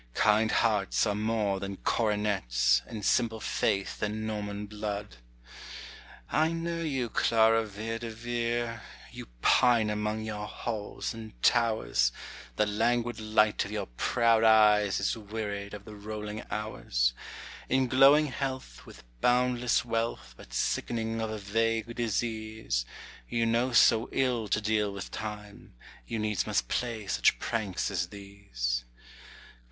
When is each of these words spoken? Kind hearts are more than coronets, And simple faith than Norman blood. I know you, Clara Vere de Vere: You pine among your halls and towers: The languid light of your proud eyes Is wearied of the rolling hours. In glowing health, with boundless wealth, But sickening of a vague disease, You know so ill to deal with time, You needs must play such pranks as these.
Kind 0.15 0.49
hearts 0.49 1.05
are 1.05 1.13
more 1.13 1.59
than 1.59 1.77
coronets, 1.77 2.81
And 2.87 3.05
simple 3.05 3.39
faith 3.39 3.99
than 3.99 4.25
Norman 4.25 4.65
blood. 4.65 5.17
I 6.31 6.51
know 6.53 6.81
you, 6.81 7.07
Clara 7.07 7.67
Vere 7.67 7.99
de 7.99 8.09
Vere: 8.09 8.81
You 9.11 9.27
pine 9.43 9.91
among 9.91 10.23
your 10.23 10.47
halls 10.47 11.13
and 11.13 11.39
towers: 11.43 12.11
The 12.55 12.65
languid 12.65 13.19
light 13.19 13.63
of 13.63 13.69
your 13.71 13.85
proud 13.95 14.43
eyes 14.43 14.99
Is 14.99 15.15
wearied 15.15 15.75
of 15.75 15.85
the 15.85 15.93
rolling 15.93 16.45
hours. 16.49 17.13
In 17.69 17.85
glowing 17.87 18.25
health, 18.25 18.83
with 18.87 19.03
boundless 19.21 19.85
wealth, 19.85 20.33
But 20.35 20.51
sickening 20.51 21.21
of 21.21 21.29
a 21.29 21.37
vague 21.37 21.93
disease, 21.93 22.87
You 23.29 23.45
know 23.45 23.71
so 23.71 24.09
ill 24.11 24.47
to 24.47 24.59
deal 24.61 24.91
with 24.91 25.11
time, 25.11 25.75
You 26.07 26.17
needs 26.17 26.47
must 26.47 26.69
play 26.69 27.05
such 27.05 27.37
pranks 27.37 27.91
as 27.91 28.07
these. 28.07 28.83